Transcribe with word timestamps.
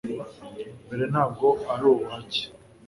mbere, 0.85 1.03
ntabwo 1.11 1.47
ari 1.71 1.83
ubuhake 1.91 2.43